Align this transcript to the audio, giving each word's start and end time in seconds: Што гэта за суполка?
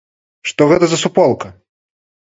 Што 0.51 0.67
гэта 0.71 0.85
за 0.93 0.97
суполка? 1.03 1.47